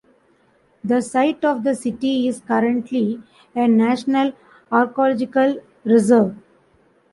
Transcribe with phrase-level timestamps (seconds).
[0.83, 3.21] The site of the city is currently
[3.55, 4.33] a National
[4.71, 6.35] Archaeological Reserve.